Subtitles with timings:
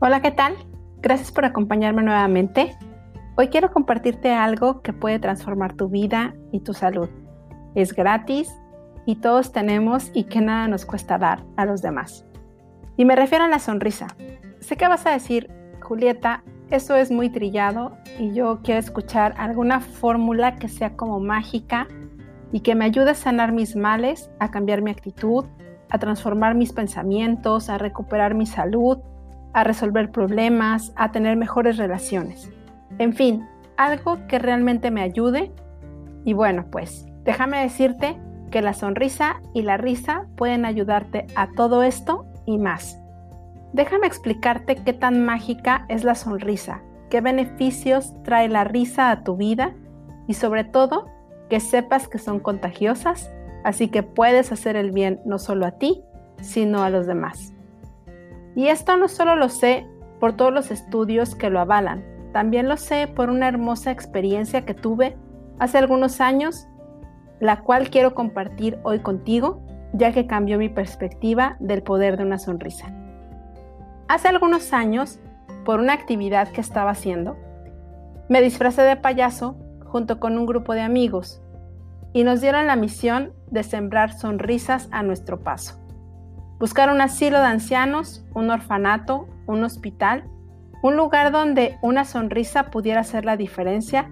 [0.00, 0.56] Hola, ¿qué tal?
[1.00, 2.76] Gracias por acompañarme nuevamente.
[3.36, 7.08] Hoy quiero compartirte algo que puede transformar tu vida y tu salud.
[7.76, 8.52] Es gratis
[9.06, 12.26] y todos tenemos y que nada nos cuesta dar a los demás.
[12.96, 14.08] Y me refiero a la sonrisa.
[14.58, 15.48] Sé que vas a decir,
[15.80, 21.86] Julieta, eso es muy trillado y yo quiero escuchar alguna fórmula que sea como mágica
[22.50, 25.44] y que me ayude a sanar mis males, a cambiar mi actitud,
[25.88, 28.98] a transformar mis pensamientos, a recuperar mi salud,
[29.54, 32.50] a resolver problemas, a tener mejores relaciones.
[32.98, 33.46] En fin,
[33.76, 35.52] algo que realmente me ayude.
[36.24, 38.18] Y bueno, pues déjame decirte
[38.50, 43.00] que la sonrisa y la risa pueden ayudarte a todo esto y más.
[43.72, 49.36] Déjame explicarte qué tan mágica es la sonrisa, qué beneficios trae la risa a tu
[49.36, 49.72] vida
[50.28, 51.06] y sobre todo
[51.50, 53.32] que sepas que son contagiosas,
[53.64, 56.02] así que puedes hacer el bien no solo a ti,
[56.40, 57.53] sino a los demás.
[58.54, 59.86] Y esto no solo lo sé
[60.20, 64.74] por todos los estudios que lo avalan, también lo sé por una hermosa experiencia que
[64.74, 65.16] tuve
[65.58, 66.66] hace algunos años,
[67.40, 69.60] la cual quiero compartir hoy contigo,
[69.92, 72.92] ya que cambió mi perspectiva del poder de una sonrisa.
[74.08, 75.20] Hace algunos años,
[75.64, 77.36] por una actividad que estaba haciendo,
[78.28, 81.40] me disfracé de payaso junto con un grupo de amigos
[82.12, 85.83] y nos dieron la misión de sembrar sonrisas a nuestro paso.
[86.58, 90.24] Buscar un asilo de ancianos, un orfanato, un hospital,
[90.82, 94.10] un lugar donde una sonrisa pudiera hacer la diferencia,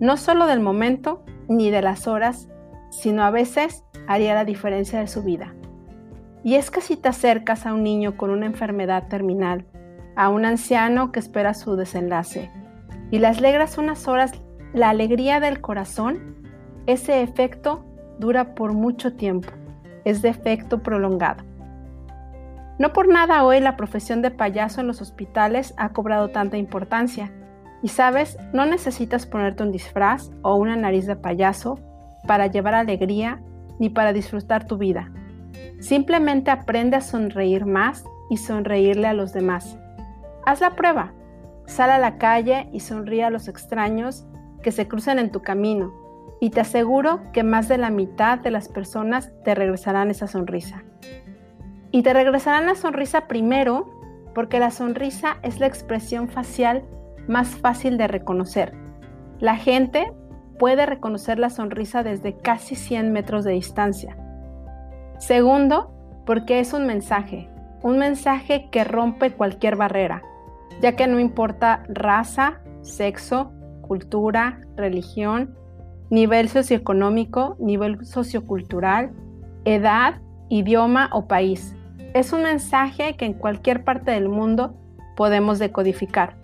[0.00, 2.48] no solo del momento ni de las horas,
[2.90, 5.54] sino a veces haría la diferencia de su vida.
[6.44, 9.66] Y es que si te acercas a un niño con una enfermedad terminal,
[10.14, 12.50] a un anciano que espera su desenlace,
[13.10, 14.32] y le alegras unas horas
[14.72, 16.36] la alegría del corazón,
[16.86, 17.84] ese efecto
[18.18, 19.50] dura por mucho tiempo,
[20.04, 21.44] es de efecto prolongado.
[22.78, 27.32] No por nada hoy la profesión de payaso en los hospitales ha cobrado tanta importancia.
[27.82, 31.78] Y sabes, no necesitas ponerte un disfraz o una nariz de payaso
[32.26, 33.40] para llevar alegría
[33.78, 35.10] ni para disfrutar tu vida.
[35.80, 39.78] Simplemente aprende a sonreír más y sonreírle a los demás.
[40.44, 41.12] Haz la prueba.
[41.66, 44.26] Sal a la calle y sonríe a los extraños
[44.62, 45.92] que se cruzan en tu camino
[46.40, 50.82] y te aseguro que más de la mitad de las personas te regresarán esa sonrisa.
[51.96, 53.88] Y te regresarán la sonrisa primero
[54.34, 56.84] porque la sonrisa es la expresión facial
[57.26, 58.74] más fácil de reconocer.
[59.40, 60.12] La gente
[60.58, 64.14] puede reconocer la sonrisa desde casi 100 metros de distancia.
[65.16, 65.90] Segundo,
[66.26, 67.48] porque es un mensaje,
[67.82, 70.22] un mensaje que rompe cualquier barrera,
[70.82, 75.56] ya que no importa raza, sexo, cultura, religión,
[76.10, 79.12] nivel socioeconómico, nivel sociocultural,
[79.64, 80.20] edad,
[80.50, 81.75] idioma o país.
[82.16, 84.74] Es un mensaje que en cualquier parte del mundo
[85.16, 86.38] podemos decodificar.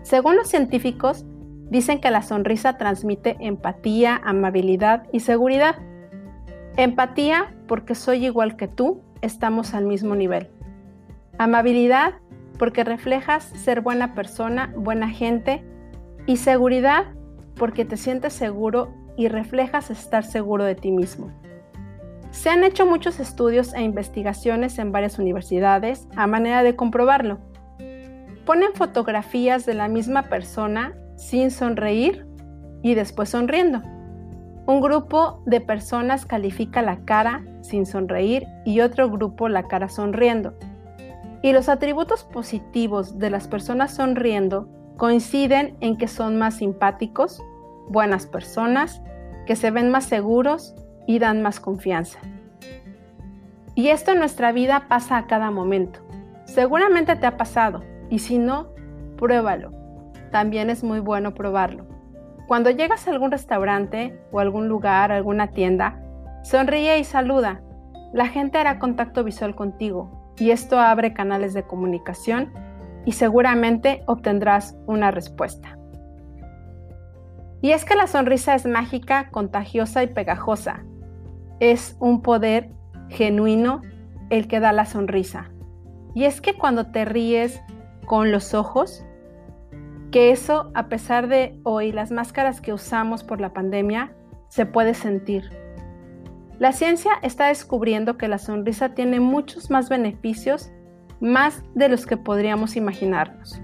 [0.00, 1.26] Según los científicos,
[1.68, 5.76] dicen que la sonrisa transmite empatía, amabilidad y seguridad.
[6.78, 10.48] Empatía porque soy igual que tú, estamos al mismo nivel.
[11.36, 12.14] Amabilidad
[12.58, 15.62] porque reflejas ser buena persona, buena gente.
[16.24, 17.08] Y seguridad
[17.56, 21.30] porque te sientes seguro y reflejas estar seguro de ti mismo.
[22.32, 27.38] Se han hecho muchos estudios e investigaciones en varias universidades a manera de comprobarlo.
[28.46, 32.26] Ponen fotografías de la misma persona sin sonreír
[32.82, 33.82] y después sonriendo.
[34.66, 40.54] Un grupo de personas califica la cara sin sonreír y otro grupo la cara sonriendo.
[41.42, 47.42] Y los atributos positivos de las personas sonriendo coinciden en que son más simpáticos,
[47.90, 49.02] buenas personas,
[49.46, 50.74] que se ven más seguros
[51.06, 52.18] y dan más confianza.
[53.74, 56.00] Y esto en nuestra vida pasa a cada momento.
[56.44, 58.68] Seguramente te ha pasado y si no,
[59.16, 59.72] pruébalo.
[60.30, 61.86] También es muy bueno probarlo.
[62.46, 66.02] Cuando llegas a algún restaurante o algún lugar, alguna tienda,
[66.42, 67.62] sonríe y saluda.
[68.12, 72.52] La gente hará contacto visual contigo y esto abre canales de comunicación
[73.06, 75.78] y seguramente obtendrás una respuesta.
[77.62, 80.84] Y es que la sonrisa es mágica, contagiosa y pegajosa.
[81.60, 82.70] Es un poder
[83.08, 83.82] genuino
[84.30, 85.50] el que da la sonrisa.
[86.14, 87.60] Y es que cuando te ríes
[88.06, 89.04] con los ojos,
[90.10, 94.12] que eso, a pesar de hoy las máscaras que usamos por la pandemia,
[94.48, 95.50] se puede sentir.
[96.58, 100.70] La ciencia está descubriendo que la sonrisa tiene muchos más beneficios,
[101.20, 103.60] más de los que podríamos imaginarnos.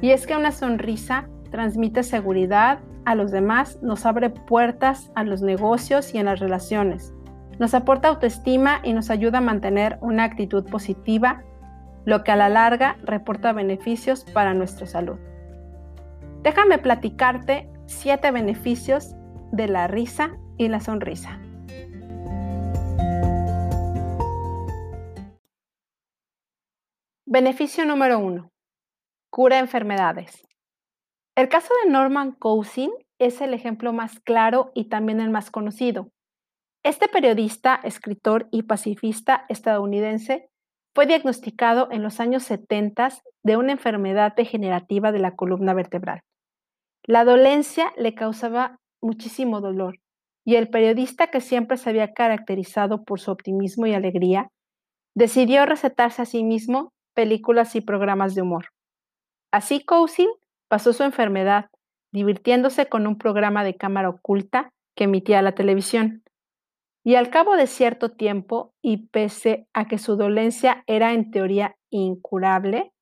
[0.00, 5.42] Y es que una sonrisa transmite seguridad a los demás, nos abre puertas a los
[5.42, 7.12] negocios y en las relaciones,
[7.58, 11.42] nos aporta autoestima y nos ayuda a mantener una actitud positiva
[12.04, 15.18] lo que a la larga reporta beneficios para nuestra salud.
[16.42, 19.14] Déjame platicarte siete beneficios
[19.52, 21.40] de la risa y la sonrisa.
[27.26, 28.52] Beneficio número uno.
[29.30, 30.46] Cura enfermedades.
[31.36, 36.10] El caso de Norman Cousin es el ejemplo más claro y también el más conocido.
[36.84, 40.48] Este periodista, escritor y pacifista estadounidense
[40.94, 43.08] fue diagnosticado en los años 70
[43.42, 46.20] de una enfermedad degenerativa de la columna vertebral.
[47.02, 49.98] La dolencia le causaba muchísimo dolor
[50.44, 54.50] y el periodista que siempre se había caracterizado por su optimismo y alegría,
[55.16, 58.66] decidió recetarse a sí mismo películas y programas de humor.
[59.50, 60.28] Así Cousin
[60.74, 61.66] pasó su enfermedad,
[62.12, 66.24] divirtiéndose con un programa de cámara oculta que emitía la televisión.
[67.04, 71.76] Y al cabo de cierto tiempo, y pese a que su dolencia era en teoría
[71.90, 72.92] incurable,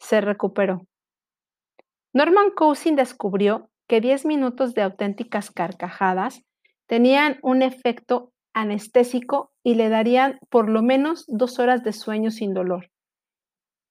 [0.00, 0.86] se recuperó.
[2.14, 6.42] Norman Cousin descubrió que 10 minutos de auténticas carcajadas
[6.86, 12.54] tenían un efecto anestésico y le darían por lo menos dos horas de sueño sin
[12.54, 12.90] dolor.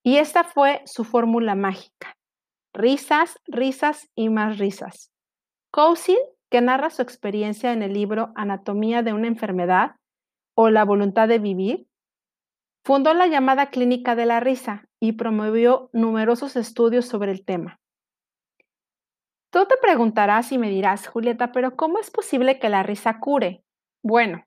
[0.03, 2.17] Y esta fue su fórmula mágica.
[2.73, 5.11] Risas, risas y más risas.
[5.71, 6.17] Cousin,
[6.49, 9.95] que narra su experiencia en el libro Anatomía de una enfermedad
[10.55, 11.87] o La voluntad de vivir,
[12.83, 17.79] fundó la llamada Clínica de la Risa y promovió numerosos estudios sobre el tema.
[19.51, 23.65] Tú te preguntarás y me dirás, Julieta, pero ¿cómo es posible que la risa cure?
[24.01, 24.45] Bueno,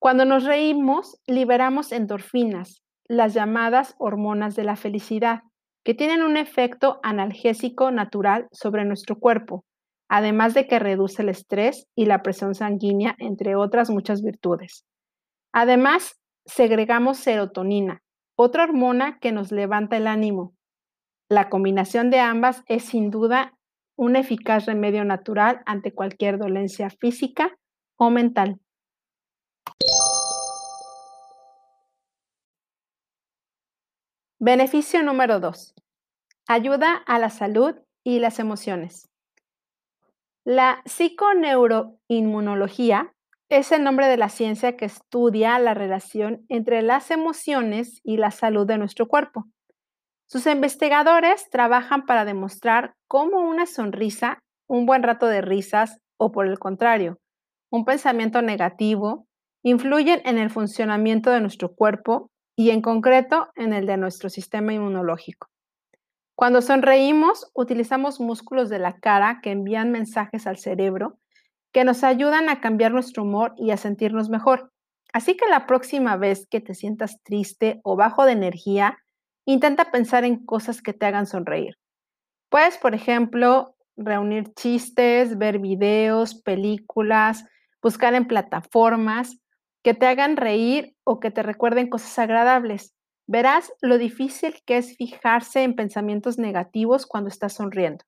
[0.00, 5.42] cuando nos reímos, liberamos endorfinas, las llamadas hormonas de la felicidad,
[5.86, 9.64] que tienen un efecto analgésico natural sobre nuestro cuerpo,
[10.08, 14.84] además de que reduce el estrés y la presión sanguínea, entre otras muchas virtudes.
[15.52, 18.02] Además, segregamos serotonina,
[18.34, 20.56] otra hormona que nos levanta el ánimo.
[21.30, 23.54] La combinación de ambas es sin duda
[23.94, 27.56] un eficaz remedio natural ante cualquier dolencia física
[27.96, 28.58] o mental.
[34.38, 35.74] Beneficio número 2.
[36.46, 37.74] Ayuda a la salud
[38.04, 39.08] y las emociones.
[40.44, 43.14] La psiconeuroinmunología
[43.48, 48.30] es el nombre de la ciencia que estudia la relación entre las emociones y la
[48.30, 49.46] salud de nuestro cuerpo.
[50.26, 56.46] Sus investigadores trabajan para demostrar cómo una sonrisa, un buen rato de risas o por
[56.46, 57.16] el contrario,
[57.70, 59.26] un pensamiento negativo,
[59.62, 64.72] influyen en el funcionamiento de nuestro cuerpo y en concreto en el de nuestro sistema
[64.72, 65.48] inmunológico.
[66.34, 71.18] Cuando sonreímos, utilizamos músculos de la cara que envían mensajes al cerebro
[71.72, 74.72] que nos ayudan a cambiar nuestro humor y a sentirnos mejor.
[75.12, 78.98] Así que la próxima vez que te sientas triste o bajo de energía,
[79.48, 81.78] Intenta pensar en cosas que te hagan sonreír.
[82.50, 87.44] Puedes, por ejemplo, reunir chistes, ver videos, películas,
[87.80, 89.38] buscar en plataformas
[89.86, 92.92] que te hagan reír o que te recuerden cosas agradables.
[93.28, 98.04] Verás lo difícil que es fijarse en pensamientos negativos cuando estás sonriendo.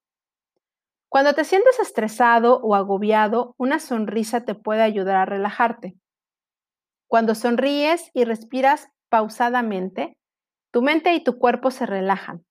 [1.09, 5.95] Cuando te sientes estresado o agobiado, una sonrisa te puede ayudar a relajarte.
[7.07, 10.19] Cuando sonríes y respiras pausadamente,
[10.73, 12.45] tu mente y tu cuerpo se relajan.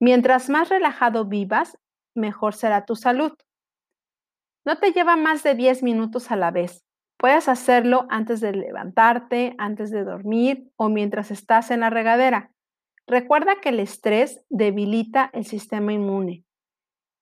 [0.00, 1.76] Mientras más relajado vivas,
[2.14, 3.32] mejor será tu salud.
[4.64, 6.82] No te lleva más de 10 minutos a la vez.
[7.22, 12.50] Puedes hacerlo antes de levantarte, antes de dormir o mientras estás en la regadera.
[13.06, 16.44] Recuerda que el estrés debilita el sistema inmune.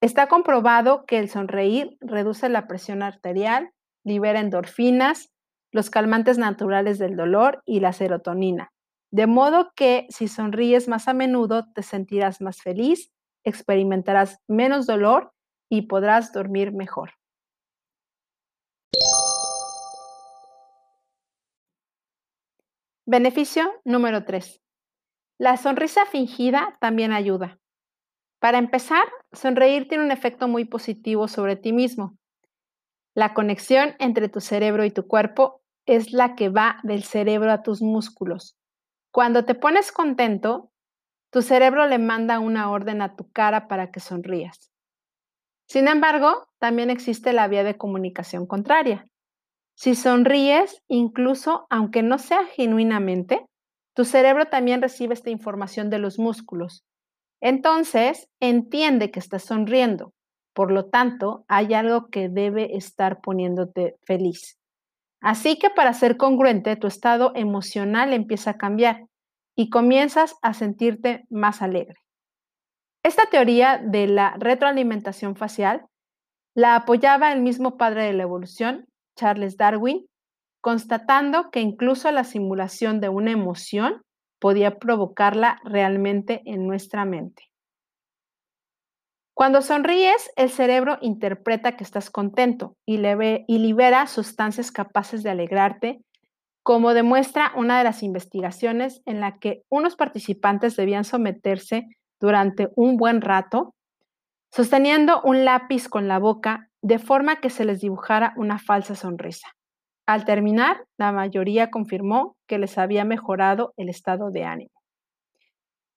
[0.00, 5.34] Está comprobado que el sonreír reduce la presión arterial, libera endorfinas,
[5.70, 8.72] los calmantes naturales del dolor y la serotonina.
[9.12, 13.12] De modo que si sonríes más a menudo, te sentirás más feliz,
[13.44, 15.34] experimentarás menos dolor
[15.68, 17.19] y podrás dormir mejor.
[23.12, 24.60] Beneficio número 3.
[25.36, 27.58] La sonrisa fingida también ayuda.
[28.38, 29.02] Para empezar,
[29.32, 32.16] sonreír tiene un efecto muy positivo sobre ti mismo.
[33.16, 37.64] La conexión entre tu cerebro y tu cuerpo es la que va del cerebro a
[37.64, 38.56] tus músculos.
[39.10, 40.70] Cuando te pones contento,
[41.32, 44.70] tu cerebro le manda una orden a tu cara para que sonrías.
[45.66, 49.09] Sin embargo, también existe la vía de comunicación contraria.
[49.80, 53.46] Si sonríes, incluso aunque no sea genuinamente,
[53.96, 56.84] tu cerebro también recibe esta información de los músculos.
[57.40, 60.12] Entonces, entiende que estás sonriendo.
[60.52, 64.58] Por lo tanto, hay algo que debe estar poniéndote feliz.
[65.22, 69.06] Así que para ser congruente, tu estado emocional empieza a cambiar
[69.56, 71.96] y comienzas a sentirte más alegre.
[73.02, 75.86] Esta teoría de la retroalimentación facial
[76.54, 78.84] la apoyaba el mismo padre de la evolución,
[79.20, 80.06] Charles Darwin,
[80.62, 84.00] constatando que incluso la simulación de una emoción
[84.40, 87.50] podía provocarla realmente en nuestra mente.
[89.34, 96.00] Cuando sonríes, el cerebro interpreta que estás contento y, libera sustancias capaces de alegrarte,
[96.62, 101.86] como demuestra una de las investigaciones en la que unos participantes debían someterse
[102.20, 103.74] durante un buen rato,
[104.50, 109.48] sosteniendo un lápiz con la boca de forma que se les dibujara una falsa sonrisa.
[110.06, 114.72] Al terminar, la mayoría confirmó que les había mejorado el estado de ánimo.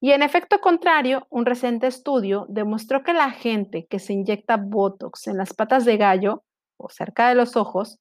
[0.00, 5.28] Y en efecto contrario, un reciente estudio demostró que la gente que se inyecta Botox
[5.28, 6.44] en las patas de gallo
[6.76, 7.98] o cerca de los ojos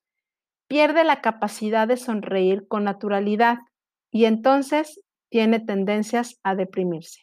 [0.68, 3.60] pierde la capacidad de sonreír con naturalidad
[4.12, 7.22] y entonces tiene tendencias a deprimirse.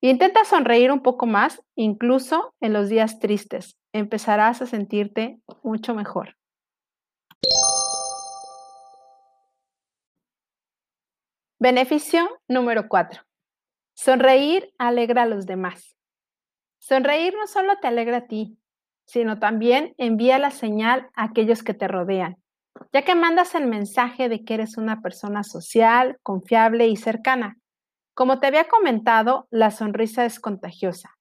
[0.00, 3.79] Intenta sonreír un poco más, incluso en los días tristes.
[3.92, 6.36] Empezarás a sentirte mucho mejor.
[11.58, 13.22] Beneficio número 4.
[13.94, 15.96] Sonreír alegra a los demás.
[16.78, 18.58] Sonreír no solo te alegra a ti,
[19.06, 22.36] sino también envía la señal a aquellos que te rodean,
[22.92, 27.58] ya que mandas el mensaje de que eres una persona social, confiable y cercana.
[28.14, 31.19] Como te había comentado, la sonrisa es contagiosa.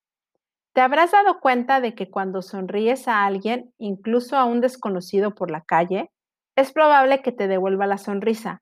[0.74, 5.52] Te habrás dado cuenta de que cuando sonríes a alguien, incluso a un desconocido por
[5.52, 6.12] la calle,
[6.56, 8.62] es probable que te devuelva la sonrisa.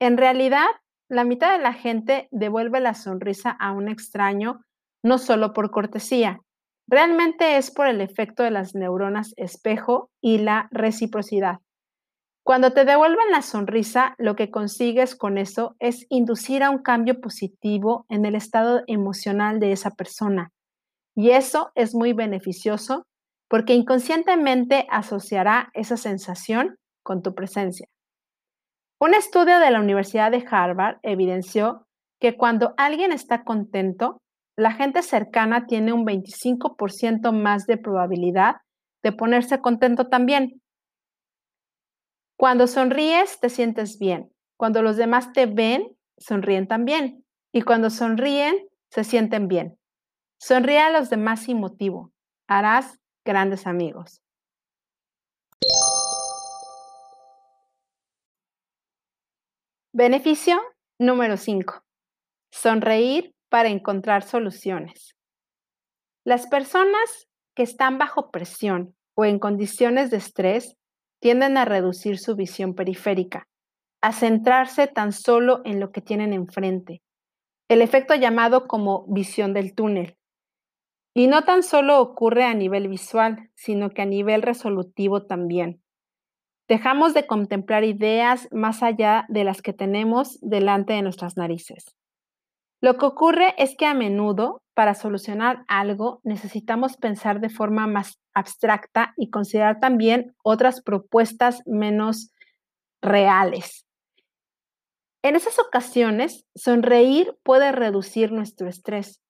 [0.00, 0.66] En realidad,
[1.08, 4.60] la mitad de la gente devuelve la sonrisa a un extraño
[5.02, 6.40] no solo por cortesía,
[6.88, 11.58] realmente es por el efecto de las neuronas espejo y la reciprocidad.
[12.44, 17.20] Cuando te devuelven la sonrisa, lo que consigues con eso es inducir a un cambio
[17.20, 20.50] positivo en el estado emocional de esa persona.
[21.18, 23.02] Y eso es muy beneficioso
[23.50, 27.88] porque inconscientemente asociará esa sensación con tu presencia.
[29.00, 31.88] Un estudio de la Universidad de Harvard evidenció
[32.20, 34.18] que cuando alguien está contento,
[34.56, 38.58] la gente cercana tiene un 25% más de probabilidad
[39.02, 40.62] de ponerse contento también.
[42.38, 44.30] Cuando sonríes, te sientes bien.
[44.56, 47.24] Cuando los demás te ven, sonríen también.
[47.52, 49.77] Y cuando sonríen, se sienten bien.
[50.40, 52.12] Sonríe a los demás sin motivo.
[52.46, 54.22] Harás grandes amigos.
[59.92, 60.60] Beneficio
[61.00, 61.82] número 5.
[62.52, 65.16] Sonreír para encontrar soluciones.
[66.24, 70.76] Las personas que están bajo presión o en condiciones de estrés
[71.20, 73.48] tienden a reducir su visión periférica,
[74.00, 77.02] a centrarse tan solo en lo que tienen enfrente,
[77.68, 80.17] el efecto llamado como visión del túnel.
[81.14, 85.82] Y no tan solo ocurre a nivel visual, sino que a nivel resolutivo también.
[86.68, 91.96] Dejamos de contemplar ideas más allá de las que tenemos delante de nuestras narices.
[92.80, 98.20] Lo que ocurre es que a menudo, para solucionar algo, necesitamos pensar de forma más
[98.34, 102.30] abstracta y considerar también otras propuestas menos
[103.02, 103.84] reales.
[105.24, 109.20] En esas ocasiones, sonreír puede reducir nuestro estrés.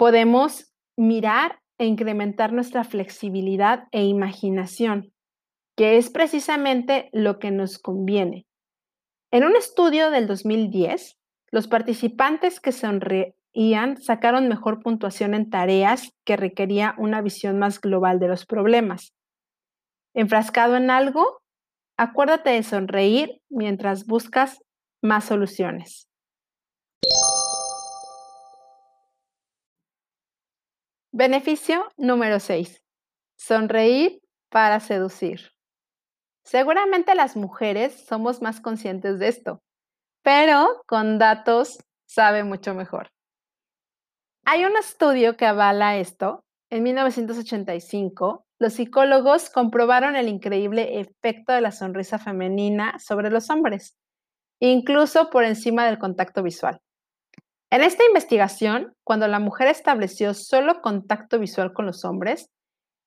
[0.00, 5.12] Podemos mirar e incrementar nuestra flexibilidad e imaginación
[5.76, 8.46] que es precisamente lo que nos conviene.
[9.30, 11.18] En un estudio del 2010,
[11.50, 18.20] los participantes que sonreían sacaron mejor puntuación en tareas que requería una visión más global
[18.20, 19.12] de los problemas.
[20.14, 21.42] Enfrascado en algo,
[21.98, 24.62] acuérdate de sonreír mientras buscas
[25.02, 26.08] más soluciones.
[31.12, 32.84] Beneficio número 6.
[33.36, 35.50] Sonreír para seducir.
[36.44, 39.60] Seguramente las mujeres somos más conscientes de esto,
[40.22, 43.08] pero con datos sabe mucho mejor.
[44.44, 46.44] Hay un estudio que avala esto.
[46.70, 53.96] En 1985, los psicólogos comprobaron el increíble efecto de la sonrisa femenina sobre los hombres,
[54.60, 56.80] incluso por encima del contacto visual.
[57.70, 62.50] En esta investigación, cuando la mujer estableció solo contacto visual con los hombres,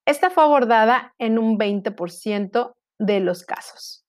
[0.05, 4.05] esta fue abordada en un 20% de los casos.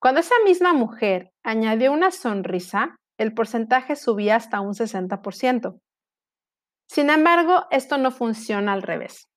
[0.00, 5.80] Cuando esa misma mujer añadió una sonrisa, el porcentaje subía hasta un 60%.
[6.88, 9.28] Sin embargo, esto no funciona al revés.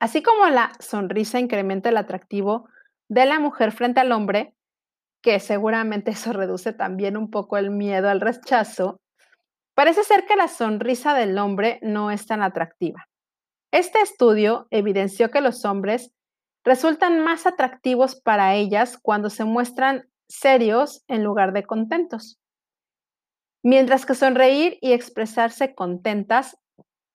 [0.00, 2.68] Así como la sonrisa incrementa el atractivo
[3.08, 4.54] de la mujer frente al hombre,
[5.22, 9.00] que seguramente eso reduce también un poco el miedo al rechazo,
[9.74, 13.06] parece ser que la sonrisa del hombre no es tan atractiva.
[13.72, 16.12] Este estudio evidenció que los hombres
[16.64, 22.38] resultan más atractivos para ellas cuando se muestran serios en lugar de contentos.
[23.62, 26.58] Mientras que sonreír y expresarse contentas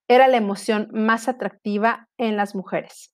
[0.08, 3.14] era la emoción más atractiva en las mujeres.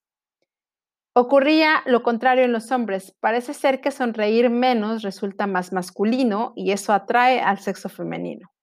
[1.14, 3.16] Ocurría lo contrario en los hombres.
[3.20, 8.55] Parece ser que sonreír menos resulta más masculino y eso atrae al sexo femenino.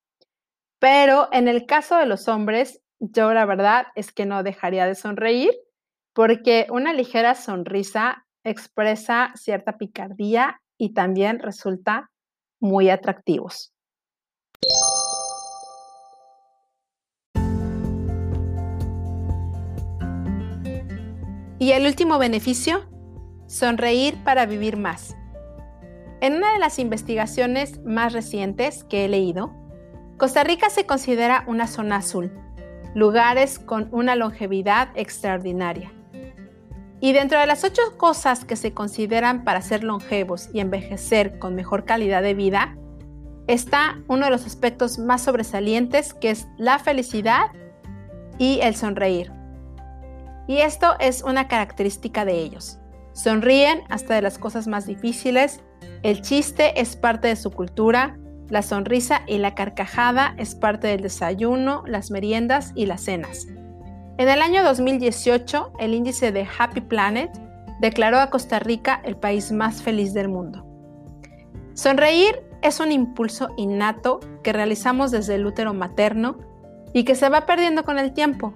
[0.83, 4.97] Pero en el caso de los hombres, yo la verdad es que no dejaría de
[4.97, 5.53] sonreír
[6.13, 12.11] porque una ligera sonrisa expresa cierta picardía y también resulta
[12.59, 13.73] muy atractivos.
[21.61, 22.91] Y el último beneficio,
[23.47, 25.15] sonreír para vivir más.
[26.21, 29.62] En una de las investigaciones más recientes que he leído,
[30.17, 32.33] Costa Rica se considera una zona azul,
[32.95, 35.93] lugares con una longevidad extraordinaria.
[37.01, 41.57] Y dentro de las ocho cosas que se consideran para ser longevos y envejecer con
[41.57, 42.77] mejor calidad de vida,
[43.49, 47.47] está uno de los aspectos más sobresalientes que es la felicidad
[48.39, 49.33] y el sonreír.
[50.47, 52.79] Y esto es una característica de ellos.
[53.15, 55.61] Sonríen hasta de las cosas más difíciles,
[56.03, 58.17] el chiste es parte de su cultura,
[58.53, 63.47] la sonrisa y la carcajada es parte del desayuno, las meriendas y las cenas.
[64.19, 67.31] En el año 2018, el índice de Happy Planet
[67.81, 70.67] declaró a Costa Rica el país más feliz del mundo.
[71.73, 76.37] Sonreír es un impulso innato que realizamos desde el útero materno
[76.93, 78.53] y que se va perdiendo con el tiempo.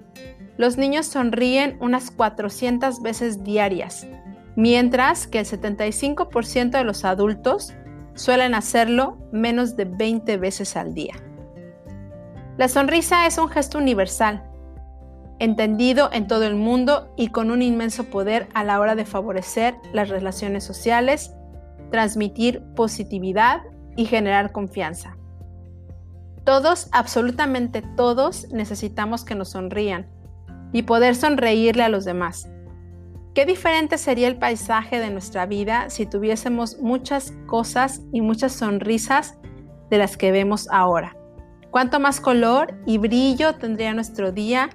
[0.58, 4.06] Los niños sonríen unas 400 veces diarias,
[4.56, 7.72] mientras que el 75% de los adultos
[8.16, 11.14] suelen hacerlo menos de 20 veces al día.
[12.56, 14.42] La sonrisa es un gesto universal,
[15.38, 19.76] entendido en todo el mundo y con un inmenso poder a la hora de favorecer
[19.92, 21.32] las relaciones sociales,
[21.90, 23.60] transmitir positividad
[23.96, 25.16] y generar confianza.
[26.44, 30.06] Todos, absolutamente todos, necesitamos que nos sonrían
[30.72, 32.48] y poder sonreírle a los demás.
[33.36, 39.38] Qué diferente sería el paisaje de nuestra vida si tuviésemos muchas cosas y muchas sonrisas
[39.90, 41.14] de las que vemos ahora.
[41.70, 44.70] Cuánto más color y brillo tendría nuestro día.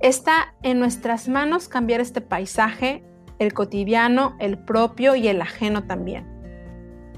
[0.00, 3.04] Está en nuestras manos cambiar este paisaje,
[3.38, 6.26] el cotidiano, el propio y el ajeno también.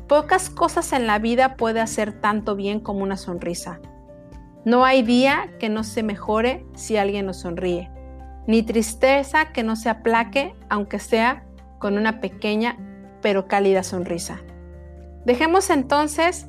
[0.08, 3.80] Pocas cosas en la vida puede hacer tanto bien como una sonrisa.
[4.64, 7.91] No hay día que no se mejore si alguien nos sonríe
[8.46, 11.44] ni tristeza que no se aplaque, aunque sea
[11.78, 12.76] con una pequeña
[13.20, 14.40] pero cálida sonrisa.
[15.24, 16.48] Dejemos entonces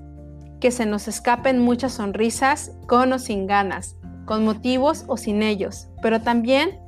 [0.59, 5.89] que se nos escapen muchas sonrisas con o sin ganas, con motivos o sin ellos,
[6.01, 6.79] pero también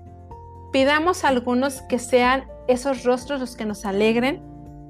[0.71, 4.41] pidamos a algunos que sean esos rostros los que nos alegren.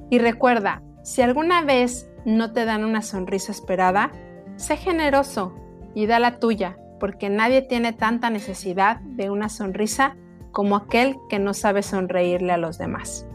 [0.10, 4.12] Y recuerda, si alguna vez no te dan una sonrisa esperada,
[4.56, 5.54] sé generoso
[5.93, 10.15] y da la tuya, porque nadie tiene tanta necesidad de una sonrisa
[10.51, 13.27] como aquel que no sabe sonreírle a los demás.